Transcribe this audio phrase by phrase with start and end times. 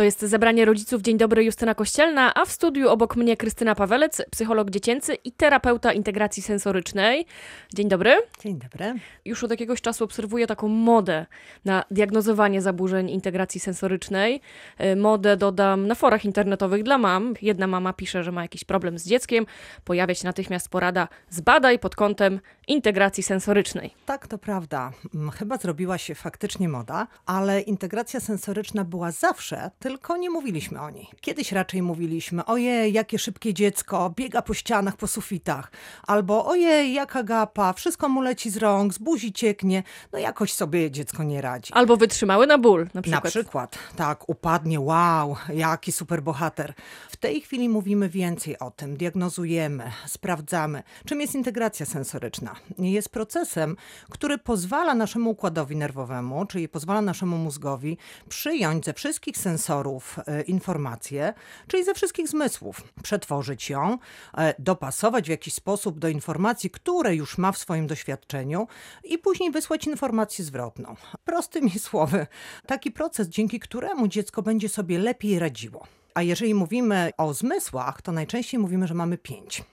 [0.00, 1.02] To jest zebranie rodziców.
[1.02, 5.92] Dzień dobry, Justyna Kościelna, a w studiu obok mnie Krystyna Pawelec, psycholog dziecięcy i terapeuta
[5.92, 7.26] integracji sensorycznej.
[7.74, 8.16] Dzień dobry.
[8.42, 8.94] Dzień dobry.
[9.24, 11.26] Już od jakiegoś czasu obserwuję taką modę
[11.64, 14.40] na diagnozowanie zaburzeń integracji sensorycznej.
[14.78, 17.34] E, modę dodam na forach internetowych dla mam.
[17.42, 19.46] Jedna mama pisze, że ma jakiś problem z dzieckiem.
[19.84, 23.94] Pojawia się natychmiast porada zbadaj pod kątem integracji sensorycznej.
[24.06, 24.92] Tak, to prawda.
[25.14, 30.90] Mm, Chyba zrobiła się faktycznie moda, ale integracja sensoryczna była zawsze, tylko nie mówiliśmy o
[30.90, 31.06] niej.
[31.20, 35.72] Kiedyś raczej mówiliśmy, ojej, jakie szybkie dziecko, biega po ścianach, po sufitach.
[36.06, 39.82] Albo ojej, jaka gapa, wszystko mu leci z rąk, z buzi cieknie.
[40.12, 41.72] No jakoś sobie dziecko nie radzi.
[41.72, 43.24] Albo wytrzymały na ból, na przykład.
[43.24, 46.74] Na przykład, tak, upadnie, wow, jaki superbohater.
[47.10, 52.54] W tej chwili mówimy więcej o tym, diagnozujemy, sprawdzamy, czym jest integracja sensoryczna.
[52.78, 53.76] Jest procesem,
[54.10, 59.79] który pozwala naszemu układowi nerwowemu, czyli pozwala naszemu mózgowi przyjąć ze wszystkich sensorów
[60.26, 61.34] e, informacje,
[61.66, 63.98] czyli ze wszystkich zmysłów, przetworzyć ją,
[64.36, 68.68] e, dopasować w jakiś sposób do informacji, które już ma w swoim doświadczeniu
[69.04, 70.96] i później wysłać informację zwrotną.
[71.24, 72.26] Prostymi słowy,
[72.66, 75.86] taki proces, dzięki któremu dziecko będzie sobie lepiej radziło.
[76.14, 79.64] A jeżeli mówimy o zmysłach, to najczęściej mówimy, że mamy pięć.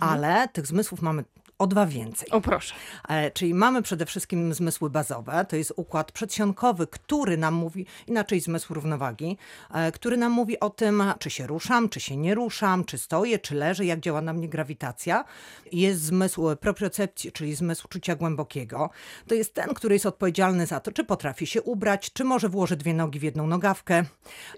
[0.00, 1.24] Ale tych zmysłów mamy
[1.58, 2.30] o dwa więcej.
[2.30, 2.74] O proszę.
[3.08, 8.40] E, Czyli mamy przede wszystkim zmysły bazowe, to jest układ przedsionkowy, który nam mówi, inaczej
[8.40, 9.36] zmysł równowagi,
[9.74, 13.38] e, który nam mówi o tym, czy się ruszam, czy się nie ruszam, czy stoję,
[13.38, 15.24] czy leżę, jak działa na mnie grawitacja.
[15.72, 18.90] Jest zmysł propriocepcji, czyli zmysł czucia głębokiego.
[19.26, 22.76] To jest ten, który jest odpowiedzialny za to, czy potrafię się ubrać, czy może włożę
[22.76, 24.04] dwie nogi w jedną nogawkę,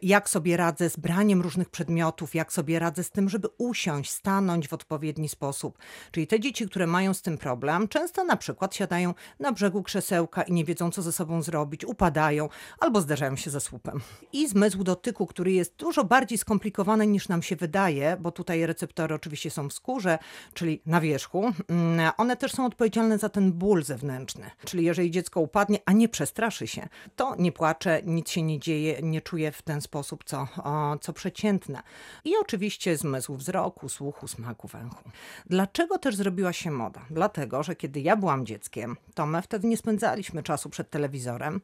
[0.02, 4.68] jak sobie radzę z braniem różnych przedmiotów, jak sobie radzę z tym, żeby usiąść, stanąć
[4.68, 5.78] w odpowiedni sposób.
[6.10, 10.42] Czyli te dzieci, które mają z tym problem, często na przykład siadają na brzegu krzesełka
[10.42, 12.48] i nie wiedzą, co ze sobą zrobić, upadają
[12.80, 14.00] albo zderzają się ze słupem.
[14.32, 19.14] I zmysł dotyku, który jest dużo bardziej skomplikowany niż nam się wydaje, bo tutaj receptory
[19.14, 20.18] oczywiście są w skórze,
[20.54, 21.52] czyli na wierzchu.
[21.68, 24.50] Mm, One też są odpowiedzialne za ten ból zewnętrzny.
[24.64, 29.02] Czyli jeżeli dziecko upadnie, a nie przestraszy się, to nie płacze, nic się nie dzieje,
[29.02, 31.82] nie czuje w ten sposób, co, o, co przeciętne.
[32.24, 35.10] I oczywiście zmysł wzroku, słuchu, smaku, węchu.
[35.46, 37.00] Dlaczego też zrobiła się moda?
[37.10, 41.60] Dlatego, że kiedy ja byłam dzieckiem, to my wtedy nie spędzaliśmy czasu przed telewizorem,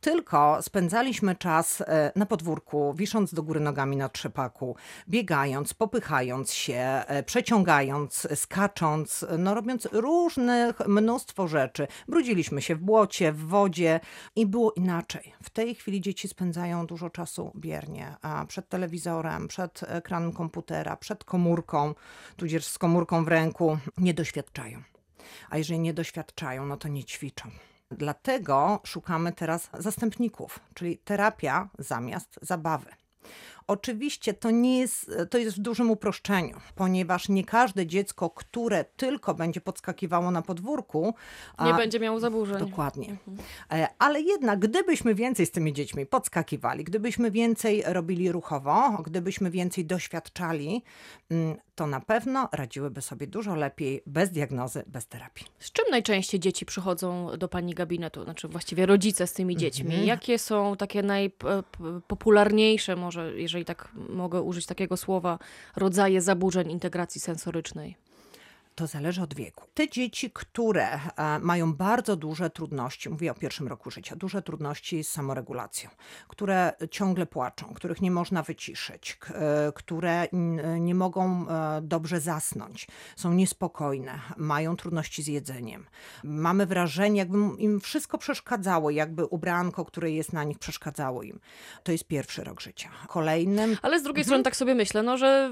[0.00, 4.76] tylko spędzaliśmy czas e, na podwórku, wisząc do góry nogami na trzepaku,
[5.08, 11.86] biegając, popychając się, e, przeciągając, skacząc, no robiąc różnych, mnóstwo rzeczy.
[12.08, 14.00] Brudziliśmy się w błocie, w wodzie
[14.36, 15.32] i było inaczej.
[15.42, 18.16] W tej chwili dzieci spędzają dużo czasu biernie,
[18.48, 21.94] przed telewizorem, przed ekranem komputera, przed komórką,
[22.36, 24.45] tudzież z komórką w ręku, nie doświadczają.
[25.50, 27.50] A jeżeli nie doświadczają, no to nie ćwiczą.
[27.90, 32.90] Dlatego szukamy teraz zastępników, czyli terapia zamiast zabawy.
[33.68, 39.34] Oczywiście to nie jest, to jest w dużym uproszczeniu, ponieważ nie każde dziecko, które tylko
[39.34, 41.14] będzie podskakiwało na podwórku,
[41.60, 42.58] Nie a- będzie miał zaburzeń.
[42.58, 43.16] Dokładnie.
[43.72, 49.84] E, Ale jednak, gdybyśmy więcej z tymi dziećmi podskakiwali, gdybyśmy więcej robili ruchowo, gdybyśmy więcej
[49.84, 50.82] doświadczali,
[51.30, 55.46] mm, to na pewno radziłyby sobie dużo lepiej bez diagnozy, bez terapii.
[55.58, 58.24] Z czym najczęściej dzieci przychodzą do pani gabinetu?
[58.24, 60.06] Znaczy właściwie rodzice z tymi dziećmi.
[60.06, 65.38] Jakie są takie najpopularniejsze, może jeżeli tak mogę użyć takiego słowa,
[65.76, 67.96] rodzaje zaburzeń integracji sensorycznej?
[68.76, 69.64] To zależy od wieku.
[69.74, 70.98] Te dzieci, które e,
[71.38, 75.90] mają bardzo duże trudności, mówię o pierwszym roku życia, duże trudności z samoregulacją,
[76.28, 82.86] które ciągle płaczą, których nie można wyciszyć, e, które n- nie mogą e, dobrze zasnąć,
[83.16, 85.86] są niespokojne, mają trudności z jedzeniem.
[86.24, 91.40] Mamy wrażenie, jakby im wszystko przeszkadzało, jakby ubranko, które jest na nich, przeszkadzało im.
[91.82, 92.88] To jest pierwszy rok życia.
[93.08, 95.50] Kolejnym Ale z drugiej strony tak sobie myślę, no, że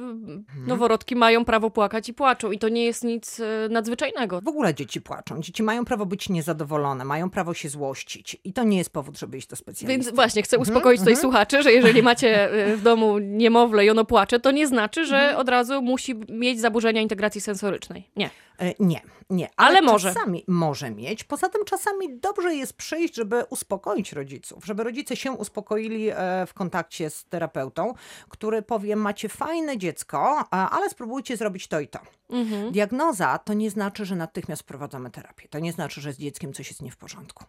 [0.67, 4.41] noworodki mają prawo płakać i płaczą i to nie jest nic e, nadzwyczajnego.
[4.41, 5.41] W ogóle dzieci płaczą.
[5.41, 8.37] Dzieci mają prawo być niezadowolone, mają prawo się złościć.
[8.45, 9.87] I to nie jest powód, żeby iść do specjalisty.
[10.05, 14.05] Więc właśnie chcę uspokoić tutaj słuchaczy, że jeżeli macie e, w domu niemowlę i ono
[14.05, 18.11] płacze, to nie znaczy, że od razu musi mieć zaburzenia integracji sensorycznej.
[18.17, 18.31] Nie.
[18.59, 19.01] E, Nie,
[19.31, 19.49] nie.
[19.57, 20.15] Ale może.
[20.15, 21.25] Czasami może mieć.
[21.25, 26.15] Poza tym czasami dobrze jest przyjść, żeby uspokoić rodziców, żeby rodzice się uspokoili e,
[26.47, 27.95] w kontakcie z terapeutą,
[28.29, 31.99] który powie, macie fajne dziecko, ale spróbujcie zrobić to i to.
[32.31, 32.73] Mhm.
[32.73, 33.04] Diagnoza
[33.45, 35.49] to nie znaczy, że natychmiast wprowadzamy terapię.
[35.49, 37.45] To nie znaczy, że z dzieckiem coś jest nie w porządku.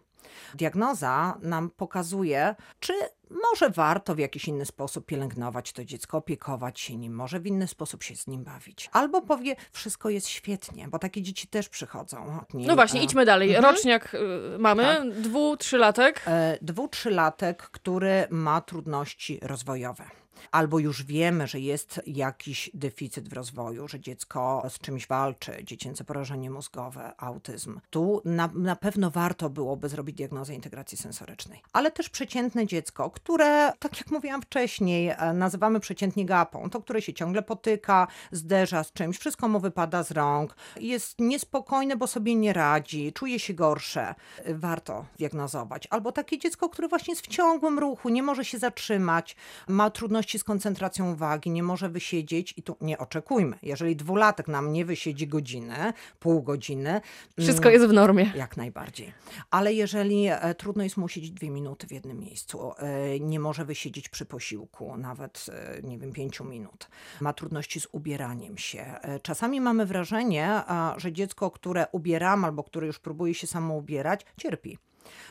[0.54, 2.92] Diagnoza nam pokazuje, czy
[3.30, 7.68] może warto w jakiś inny sposób pielęgnować to dziecko, opiekować się nim, może w inny
[7.68, 8.90] sposób się z nim bawić.
[8.92, 12.40] Albo powie, wszystko jest świetnie, bo takie dzieci też przychodzą.
[12.54, 13.54] No właśnie, idźmy dalej.
[13.54, 13.74] Mhm.
[13.74, 15.10] Roczniak y, mamy, tak.
[15.10, 16.22] dwu, trzylatek.
[16.26, 20.04] E, dwu, trzylatek, który ma trudności rozwojowe
[20.50, 26.04] albo już wiemy, że jest jakiś deficyt w rozwoju, że dziecko z czymś walczy, dziecięce
[26.04, 27.80] porażenie mózgowe, autyzm.
[27.90, 31.62] Tu na, na pewno warto byłoby zrobić diagnozę integracji sensorycznej.
[31.72, 37.02] Ale też przeciętne dziecko, które, tak jak mówiłam wcześniej, e, nazywamy przeciętnie gapą, to które
[37.02, 42.34] się ciągle potyka, zderza z czymś, wszystko mu wypada z rąk, jest niespokojne, bo sobie
[42.34, 44.14] nie radzi, czuje się gorsze.
[44.48, 45.88] Warto diagnozować.
[45.90, 49.36] Albo takie dziecko, które właśnie jest w ciągłym ruchu, nie może się zatrzymać,
[49.68, 53.58] ma trudności trudności z koncentracją uwagi, nie może wysiedzieć i tu nie oczekujmy.
[53.62, 57.00] Jeżeli dwulatek nam nie wysiedzi godzinę, pół godziny.
[57.38, 58.32] Wszystko jest w normie.
[58.36, 59.12] Jak najbardziej.
[59.50, 63.64] Ale jeżeli e, trudno jest mu siedzieć dwie minuty w jednym miejscu, e, nie może
[63.64, 66.88] wysiedzieć przy posiłku nawet, e, nie wiem, pięciu minut,
[67.20, 68.84] ma trudności z ubieraniem się.
[69.22, 70.62] Czasami mamy wrażenie,
[70.96, 74.78] że dziecko, które ubieramy albo które już próbuje się samo ubierać, cierpi.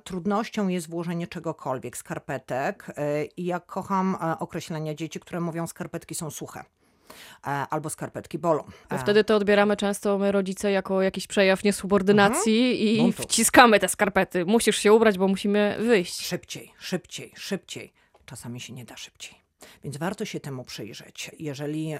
[0.03, 6.15] Trudnością jest włożenie czegokolwiek, skarpetek e, i jak kocham e, określenia dzieci, które mówią skarpetki
[6.15, 8.63] są suche e, albo skarpetki bolą.
[8.89, 12.87] Bo wtedy to odbieramy często my rodzice jako jakiś przejaw niesubordynacji mhm.
[12.87, 13.23] i Buntu.
[13.23, 14.45] wciskamy te skarpety.
[14.45, 16.27] Musisz się ubrać, bo musimy wyjść.
[16.27, 17.93] Szybciej, szybciej, szybciej.
[18.25, 19.44] Czasami się nie da szybciej.
[19.83, 21.99] Więc warto się temu przyjrzeć, jeżeli e,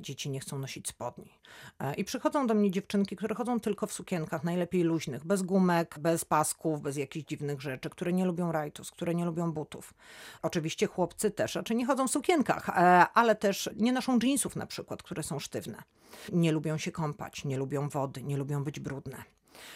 [0.00, 1.30] dzieci nie chcą nosić spodni.
[1.80, 5.98] E, I przychodzą do mnie dziewczynki, które chodzą tylko w sukienkach, najlepiej luźnych, bez gumek,
[5.98, 9.94] bez pasków, bez jakichś dziwnych rzeczy, które nie lubią rajtus, które nie lubią butów.
[10.42, 12.72] Oczywiście chłopcy też, raczej nie chodzą w sukienkach, e,
[13.14, 15.82] ale też nie noszą jeansów na przykład, które są sztywne.
[16.32, 19.22] Nie lubią się kąpać, nie lubią wody, nie lubią być brudne.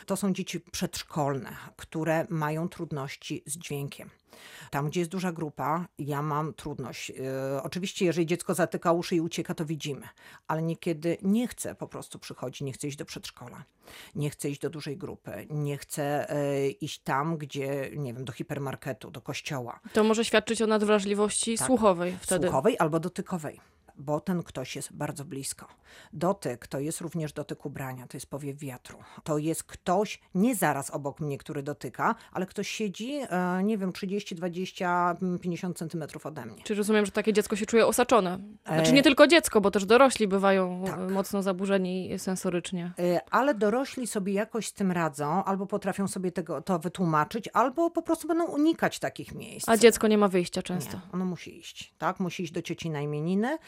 [0.07, 4.11] To są dzieci przedszkolne, które mają trudności z dźwiękiem.
[4.71, 7.09] Tam, gdzie jest duża grupa, ja mam trudność.
[7.09, 7.17] Yy,
[7.63, 10.09] oczywiście, jeżeli dziecko zatyka uszy i ucieka, to widzimy,
[10.49, 13.65] ale niekiedy nie chce po prostu przychodzić, nie chce iść do przedszkola,
[14.15, 16.27] nie chce iść do dużej grupy, nie chce
[16.65, 19.81] yy, iść tam, gdzie, nie wiem, do hipermarketu, do kościoła.
[19.93, 22.47] To może świadczyć o nadwrażliwości tak, słuchowej wtedy.
[22.47, 23.61] Słuchowej albo dotykowej
[23.99, 25.67] bo ten ktoś jest bardzo blisko.
[26.13, 28.99] Dotyk to jest również dotyk ubrania, to jest powiew wiatru.
[29.25, 33.93] To jest ktoś nie zaraz obok mnie, który dotyka, ale ktoś siedzi, e, nie wiem,
[33.93, 36.63] 30, 20, 50 centymetrów ode mnie.
[36.63, 38.39] Czy rozumiem, że takie dziecko się czuje osaczone?
[38.67, 41.11] Znaczy nie e, tylko dziecko, bo też dorośli bywają tak.
[41.11, 42.93] mocno zaburzeni sensorycznie.
[42.99, 47.91] E, ale dorośli sobie jakoś z tym radzą, albo potrafią sobie tego, to wytłumaczyć, albo
[47.91, 49.69] po prostu będą unikać takich miejsc.
[49.69, 50.97] A dziecko nie ma wyjścia często.
[50.97, 52.21] Nie, ono musi iść, tak?
[52.21, 53.59] Musi iść do cieci na imieniny, E,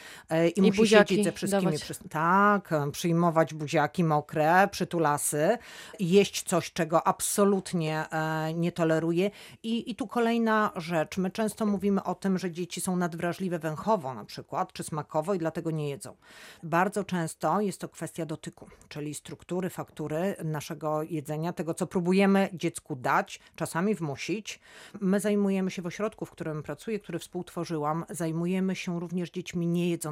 [0.57, 1.79] i, I musi siedzieć ze wszystkimi.
[1.79, 1.95] Przy...
[2.09, 5.59] Tak, e, przyjmować buziaki mokre, przytulasy,
[6.01, 9.31] jeść coś, czego absolutnie e, nie toleruje.
[9.63, 11.19] I, I tu kolejna rzecz.
[11.19, 15.39] My często mówimy o tym, że dzieci są nadwrażliwe węchowo na przykład, czy smakowo i
[15.39, 16.17] dlatego nie jedzą.
[16.63, 22.97] Bardzo często jest to kwestia dotyku, czyli struktury, faktury naszego jedzenia, tego co próbujemy dziecku
[22.97, 24.61] dać, czasami wmusić.
[25.01, 30.08] My zajmujemy się w ośrodku, w którym pracuję, który współtworzyłam, zajmujemy się również dziećmi niejedzącymi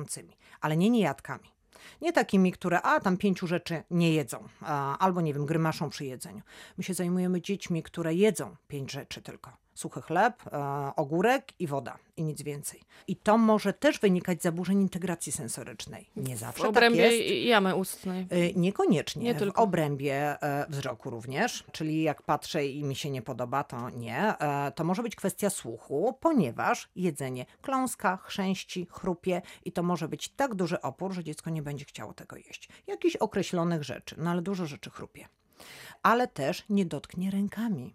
[0.61, 1.51] ale nie niejadkami.
[2.01, 4.49] Nie takimi, które, a tam pięciu rzeczy nie jedzą,
[4.99, 6.43] albo nie wiem, grymaszą przy jedzeniu.
[6.79, 11.99] My się zajmujemy dziećmi, które jedzą pięć rzeczy tylko suchy chleb, e, ogórek i woda
[12.17, 12.81] i nic więcej.
[13.07, 16.11] I to może też wynikać z zaburzeń integracji sensorycznej.
[16.17, 17.47] Nie zawsze w tak obrębie tak jest.
[17.47, 18.27] jamy ustnej.
[18.31, 19.23] E, niekoniecznie.
[19.23, 19.63] Nie w tylko.
[19.63, 24.35] obrębie e, wzroku również, czyli jak patrzę i mi się nie podoba, to nie.
[24.75, 30.55] To może być kwestia słuchu, ponieważ jedzenie kląska, chrzęści, chrupie i to może być tak
[30.55, 32.69] duży opór, że dziecko nie będzie chciało tego jeść.
[32.87, 35.29] Jakichś określonych rzeczy, no ale dużo rzeczy chrupie.
[36.03, 37.95] Ale też nie dotknie rękami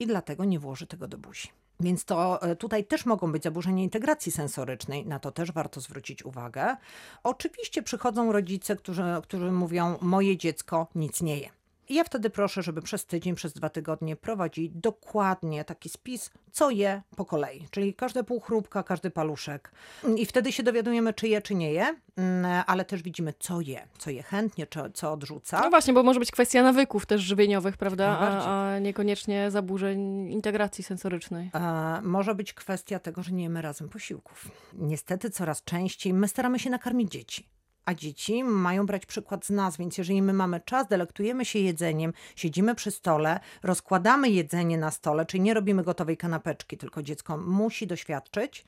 [0.00, 1.48] i dlatego nie włoży tego do buzi.
[1.80, 6.24] Więc to e, tutaj też mogą być zaburzenia integracji sensorycznej, na to też warto zwrócić
[6.24, 6.76] uwagę.
[7.22, 11.50] Oczywiście przychodzą rodzice, którzy, którzy mówią: Moje dziecko nic nie je.
[11.88, 16.70] I ja wtedy proszę, żeby przez tydzień, przez dwa tygodnie prowadzić dokładnie taki spis, co
[16.70, 17.66] je po kolei.
[17.70, 19.72] Czyli każde półchrupka, każdy paluszek.
[20.16, 23.88] I wtedy się dowiadujemy, czy je, czy nie je, mm, ale też widzimy, co je,
[23.98, 25.60] co je chętnie, czy, co odrzuca.
[25.60, 28.18] No właśnie, bo może być kwestia nawyków też żywieniowych, prawda?
[28.18, 31.50] A, a, niekoniecznie zaburzeń integracji sensorycznej.
[31.52, 34.50] A, może być kwestia tego, że nie jemy razem posiłków.
[34.72, 37.53] Niestety coraz częściej my staramy się nakarmić dzieci
[37.84, 42.12] a dzieci mają brać przykład z nas, więc jeżeli my mamy czas, delektujemy się jedzeniem,
[42.36, 47.86] siedzimy przy stole, rozkładamy jedzenie na stole, czyli nie robimy gotowej kanapeczki, tylko dziecko musi
[47.86, 48.64] doświadczyć,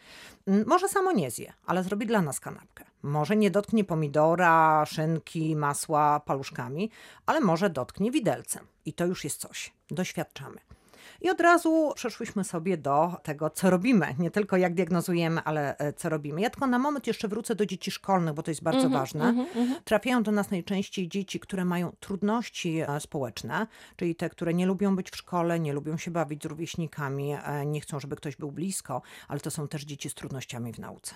[0.47, 2.85] mm, może samo nie zje, ale zrobi dla nas kanapkę.
[3.03, 6.91] Może nie dotknie pomidora, szynki, masła paluszkami,
[7.27, 8.67] ale może dotknie widelcem.
[8.85, 9.73] I to już jest coś.
[9.91, 10.76] Doświadczamy.
[11.21, 14.15] I od razu przeszłyśmy sobie do tego, co robimy.
[14.19, 16.41] Nie tylko jak diagnozujemy, ale e, co robimy.
[16.41, 19.47] Ja tylko na moment jeszcze wrócę do dzieci szkolnych, bo to jest bardzo ważne.
[19.85, 24.97] Trafiają do nas najczęściej dzieci, które mają trudności e, społeczne, czyli te, które nie lubią
[24.97, 28.53] być w szkole, nie lubią się bawić z rówieśnikami, e, nie chcą, żeby ktoś był
[28.53, 31.15] blisko, ale to są też dzieci z trudnościami w nauce.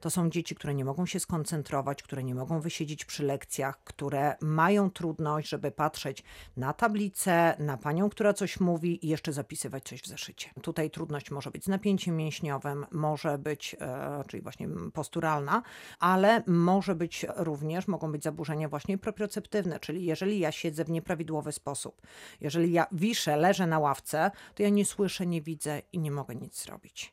[0.00, 4.36] To są dzieci, które nie mogą się skoncentrować, które nie mogą wysiedzieć przy lekcjach, które
[4.40, 6.22] mają trudność, żeby patrzeć
[6.56, 10.50] na tablicę, na panią, która coś mówi i jeszcze zapisywać coś w zeszycie.
[10.62, 15.62] Tutaj trudność może być z napięciem mięśniowym, może być, e, czyli właśnie posturalna,
[15.98, 21.52] ale może być również, mogą być zaburzenia właśnie proprioceptywne, czyli jeżeli ja siedzę w nieprawidłowy
[21.52, 22.02] sposób,
[22.40, 26.34] jeżeli ja wiszę, leżę na ławce, to ja nie słyszę, nie widzę i nie mogę
[26.34, 27.12] nic zrobić.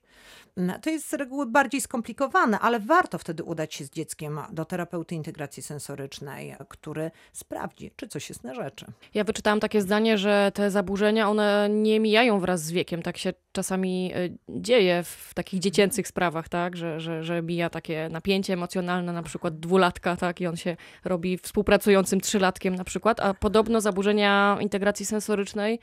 [0.58, 4.66] No, To jest z reguły bardziej skomplikowane, ale warto wtedy udać się z dzieckiem do
[4.66, 8.86] terapeuty integracji sensorycznej, który sprawdzi, czy coś jest na rzeczy.
[9.14, 13.02] Ja wyczytałam takie zdanie, że te zaburzenia, one nie mijają wraz z wiekiem.
[13.02, 16.78] Tak się czasami y, dzieje w takich dziecięcych sprawach, tak?
[16.78, 20.42] Że, że, że mija takie napięcie emocjonalne, na przykład dwulatka, tak?
[20.42, 23.20] I on się robi współpracującym trzylatkiem na przykład.
[23.20, 25.80] A podobno zaburzenia integracji sensorycznej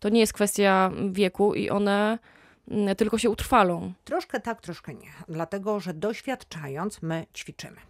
[0.00, 2.18] to nie jest kwestia wieku i one
[2.96, 3.92] tylko się utrwalą.
[4.04, 7.80] Troszkę tak, troszkę nie, dlatego że doświadczając, my ćwiczymy.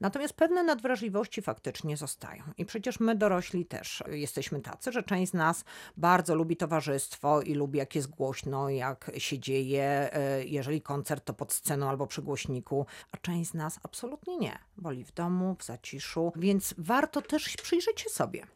[0.00, 2.42] Natomiast pewne nadwrażliwości faktycznie zostają.
[2.58, 5.64] I przecież my dorośli też jesteśmy tacy, że część z nas
[5.96, 11.34] bardzo lubi towarzystwo i lubi, jak jest głośno, jak się dzieje, e, jeżeli koncert to
[11.34, 14.58] pod sceną albo przy głośniku, a część z nas absolutnie nie.
[14.76, 18.46] Woli w domu, w zaciszu, więc warto też przyjrzeć się sobie.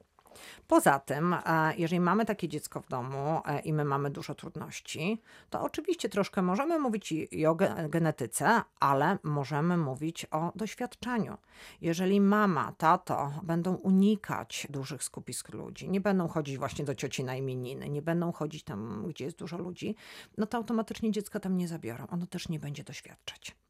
[0.69, 5.23] Poza tym, e, jeżeli mamy takie dziecko w domu e, i my mamy dużo trudności,
[5.51, 11.37] to oczywiście troszkę możemy mówić i o ge- genetyce, ale możemy mówić o doświadczeniu.
[11.81, 17.37] Jeżeli mama, tato będą unikać dużych skupisk ludzi, nie będą chodzić właśnie do cioci na
[17.37, 19.97] imieniny, nie będą chodzić tam, gdzie jest dużo ludzi,
[20.39, 22.07] no to automatycznie dziecka tam nie zabiorą.
[22.07, 23.66] Ono też nie będzie doświadczać.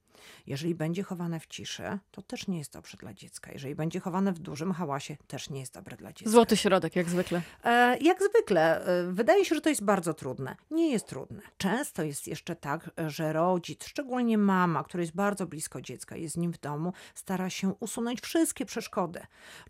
[0.47, 3.53] Jeżeli będzie chowane w ciszy, to też nie jest dobrze dla dziecka.
[3.53, 6.31] Jeżeli będzie chowane w dużym hałasie, też nie jest dobre dla dziecka.
[6.31, 7.43] Złoty środek, jak zwykle.
[7.65, 10.57] E, Jak zwykle, e, wydaje się, że to jest bardzo trudne.
[10.71, 11.41] Nie jest trudne.
[11.59, 16.39] Często jest jeszcze tak, że rodzic, szczególnie mama, która jest bardzo blisko dziecka, jest z
[16.39, 19.21] nim w domu, stara się usunąć wszystkie przeszkody.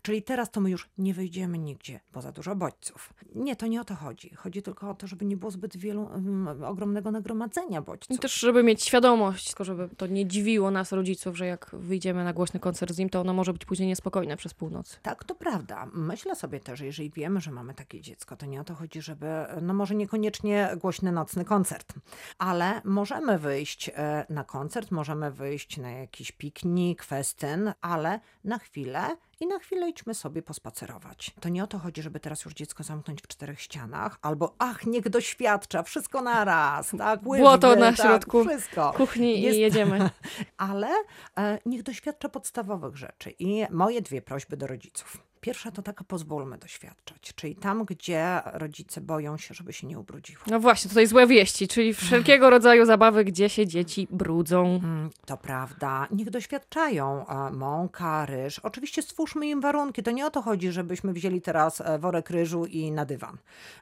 [0.01, 3.13] Czyli teraz to my już nie wyjdziemy nigdzie, bo za dużo bodźców.
[3.35, 4.35] Nie, to nie o to chodzi.
[4.35, 8.15] Chodzi tylko o to, żeby nie było zbyt wielu, mm, ogromnego nagromadzenia bodźców.
[8.17, 12.23] I też, żeby mieć świadomość, tylko żeby to nie dziwiło nas, rodziców, że jak wyjdziemy
[12.23, 14.99] na głośny koncert z nim, to ono może być później niespokojne przez północ.
[15.01, 15.87] Tak, to prawda.
[15.93, 19.01] Myślę sobie też, że jeżeli wiemy, że mamy takie dziecko, to nie o to chodzi,
[19.01, 19.27] żeby,
[19.61, 21.93] no może niekoniecznie głośny nocny koncert,
[22.37, 29.17] ale możemy wyjść e, na koncert, możemy wyjść na jakiś piknik, festyn, ale na chwilę
[29.39, 31.31] i na chwilę idźmy sobie pospacerować.
[31.39, 34.85] To nie o to chodzi, żeby teraz już dziecko zamknąć w czterech ścianach, albo ach,
[34.85, 38.93] niech doświadcza, wszystko na raz, tak, Błoto łyżwy, na tak, środku wszystko.
[38.97, 40.09] Kuchni Jest- i jedziemy.
[40.57, 40.89] ale
[41.37, 43.33] e, niech doświadcza podstawowych rzeczy.
[43.39, 45.26] I moje dwie prośby do rodziców.
[45.47, 50.43] Pierwsza to taka pozwólmy doświadczać, czyli tam, gdzie rodzice boją się, żeby się nie ubrudziło.
[50.47, 54.65] No właśnie, tutaj złe wieści, czyli wszelkiego rodzaju zabawy, gdzie się dzieci brudzą.
[54.83, 56.07] Mm, To prawda.
[56.11, 58.59] Niech doświadczają e, mąka, ryż.
[58.59, 60.03] Oczywiście stwórzmy im warunki.
[60.03, 63.37] To nie o to chodzi, żebyśmy wzięli teraz e, worek ryżu i na dywan.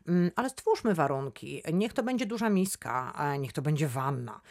[0.07, 1.61] Mm, Ale stwórzmy warunki.
[1.73, 4.41] Niech to będzie duża miska, e, niech to będzie wanna,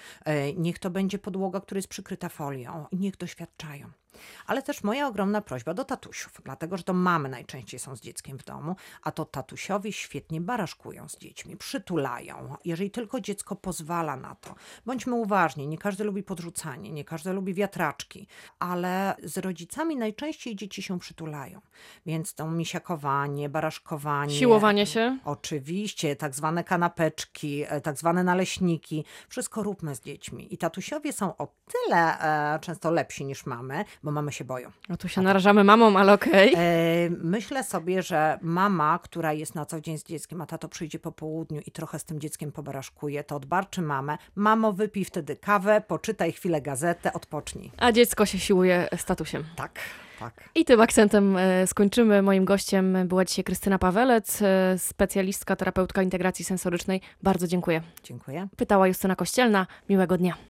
[0.56, 2.86] niech to będzie podłoga, która jest przykryta folią.
[2.92, 3.86] Niech doświadczają.
[4.46, 8.38] Ale też moja ogromna prośba do tatusiów, dlatego że to mamy najczęściej są z dzieckiem
[8.38, 14.34] w domu, a to tatusiowie świetnie baraszkują z dziećmi, przytulają, jeżeli tylko dziecko pozwala na
[14.34, 14.54] to.
[14.86, 18.26] Bądźmy uważni, nie każdy lubi podrzucanie, nie każdy lubi wiatraczki,
[18.58, 21.60] ale z rodzicami najczęściej dzieci się przytulają.
[22.06, 24.38] Więc to misiakowanie, baraszkowanie.
[24.38, 25.18] Siłowanie się.
[25.24, 30.54] Oczywiście, tak zwane kanapeczki, e, tak zwane naleśniki, wszystko róbmy z dziećmi.
[30.54, 34.70] I tatusiowie są o tyle e, często lepsi niż mamy, bo mamy się boją.
[34.88, 36.54] No tu się narażamy mamą, ale okej.
[36.56, 40.98] E, myślę sobie, że mama, która jest na co dzień z dzieckiem, a tato przyjdzie
[40.98, 44.18] po południu i trochę z tym dzieckiem pobaraszkuje, to odbarczy mamę.
[44.34, 47.70] Mamo, wypij wtedy kawę, poczytaj chwilę gazetę, odpocznij.
[47.76, 49.44] A dziecko się siłuje statusem.
[49.56, 49.80] Tak,
[50.20, 50.48] tak.
[50.54, 52.22] I tym akcentem e, skończymy.
[52.22, 57.00] Moim gościem była dzisiaj Krystyna Pawelec, e, specjalistka, terapeutka integracji sensorycznej.
[57.22, 57.82] Bardzo dziękuję.
[58.02, 58.48] Dziękuję.
[58.56, 59.66] Pytała Justyna Kościelna.
[59.88, 60.34] Miłego dnia.